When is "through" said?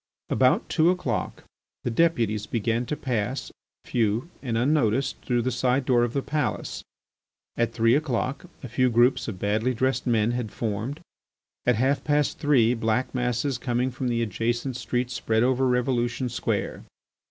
5.21-5.43